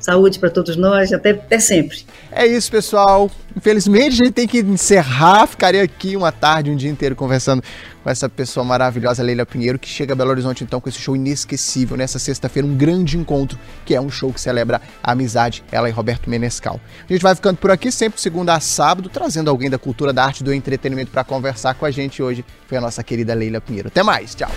Saúde 0.01 0.39
para 0.39 0.51
todos 0.51 0.77
nós, 0.77 1.13
até, 1.13 1.31
até 1.31 1.59
sempre. 1.59 2.05
É 2.31 2.47
isso, 2.47 2.71
pessoal. 2.71 3.31
Infelizmente 3.57 4.21
a 4.21 4.25
gente 4.25 4.33
tem 4.33 4.47
que 4.47 4.59
encerrar. 4.61 5.47
Ficaria 5.47 5.83
aqui 5.83 6.17
uma 6.17 6.31
tarde, 6.31 6.71
um 6.71 6.77
dia 6.77 6.91
inteiro 6.91 7.17
conversando 7.17 7.63
com 8.03 8.11
essa 8.11 8.29
pessoa 8.29 8.65
maravilhosa, 8.65 9.23
Leila 9.23 9.45
Pinheiro, 9.45 9.79
que 9.79 9.89
chega 9.89 10.13
a 10.13 10.17
Belo 10.17 10.31
Horizonte 10.31 10.63
então 10.63 10.81
com 10.81 10.89
esse 10.89 10.99
show 10.99 11.17
inesquecível 11.17 11.97
nessa 11.97 12.19
sexta-feira, 12.19 12.67
um 12.67 12.75
grande 12.75 13.19
encontro, 13.19 13.59
que 13.85 13.95
é 13.95 14.01
um 14.01 14.11
show 14.11 14.33
que 14.33 14.41
celebra 14.41 14.81
a 15.03 15.13
amizade, 15.13 15.65
ela 15.71 15.89
e 15.89 15.93
Roberto 15.93 16.31
Menescal. 16.31 16.81
A 17.09 17.13
gente 17.13 17.23
vai 17.23 17.35
ficando 17.35 17.57
por 17.57 17.71
aqui, 17.71 17.91
sempre 17.91 18.21
segunda 18.21 18.55
a 18.55 18.61
sábado, 18.61 19.09
trazendo 19.09 19.51
alguém 19.51 19.69
da 19.69 19.79
cultura, 19.79 20.13
da 20.13 20.25
arte, 20.25 20.45
do 20.45 20.55
entretenimento 20.55 21.11
para 21.11 21.25
conversar 21.25 21.75
com 21.75 21.85
a 21.85 21.91
gente 21.91 22.23
hoje. 22.23 22.45
Foi 22.67 22.79
a 22.79 22.81
nossa 22.81 23.03
querida 23.03 23.35
Leila 23.35 23.61
Pinheiro. 23.61 23.89
Até 23.89 24.03
mais, 24.03 24.35
tchau. 24.35 24.51